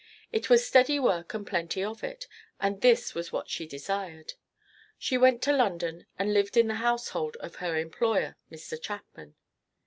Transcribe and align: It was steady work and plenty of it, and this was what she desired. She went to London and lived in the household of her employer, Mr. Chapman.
It 0.33 0.49
was 0.49 0.65
steady 0.65 0.99
work 0.99 1.31
and 1.35 1.45
plenty 1.45 1.83
of 1.83 2.03
it, 2.03 2.27
and 2.59 2.81
this 2.81 3.13
was 3.13 3.31
what 3.31 3.51
she 3.51 3.67
desired. 3.67 4.33
She 4.97 5.15
went 5.15 5.43
to 5.43 5.53
London 5.53 6.07
and 6.17 6.33
lived 6.33 6.57
in 6.57 6.65
the 6.67 6.73
household 6.81 7.35
of 7.39 7.57
her 7.57 7.77
employer, 7.77 8.35
Mr. 8.51 8.81
Chapman. 8.81 9.35